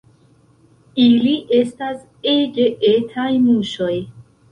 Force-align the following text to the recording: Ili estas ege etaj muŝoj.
Ili 1.01 1.33
estas 1.57 1.99
ege 2.31 2.65
etaj 2.93 3.27
muŝoj. 3.45 3.93